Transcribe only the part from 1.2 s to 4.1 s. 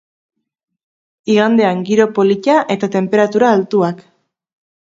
Igandean, giro polita eta tenperatura altuak.